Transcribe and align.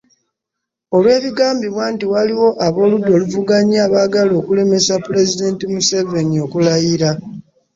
Olw'ebigambibwa 0.95 1.83
nti 1.93 2.05
waliwo 2.11 2.47
ab'oludda 2.67 3.09
oluvuganya 3.17 3.77
abaagala 3.85 4.33
okulemesa 4.41 4.93
Pulezidenti 5.05 5.63
Museveni 5.73 6.37
okulayira. 6.45 7.11